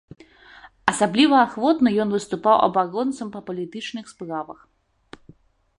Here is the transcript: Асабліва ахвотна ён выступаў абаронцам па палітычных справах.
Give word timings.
Асабліва 0.91 1.35
ахвотна 1.47 1.89
ён 2.05 2.09
выступаў 2.15 2.57
абаронцам 2.69 3.27
па 3.37 3.41
палітычных 3.49 4.05
справах. 4.15 4.59